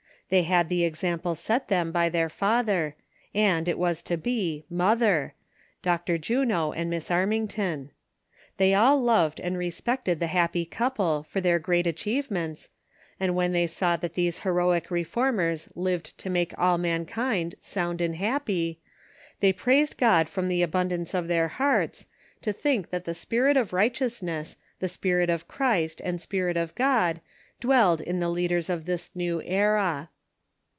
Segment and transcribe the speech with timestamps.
[0.31, 2.95] They had the ex ample set them by their Father,
[3.35, 5.33] and, was to be, Mother—
[5.81, 6.17] Dr.
[6.17, 7.89] Juno and Miss Armington.
[8.55, 12.69] They all loved and re spected the happy couple for their great achievements,
[13.19, 18.15] and when they saw that these heroic reformers lived to make all mankind sound and
[18.15, 18.79] happy,
[19.41, 22.07] they praised God from the abundance of their hearts,
[22.41, 27.19] to think that the spirit of righteousness, the spirit of Christ and spirit of God,
[27.59, 30.07] dwelled in the leaders of this new era.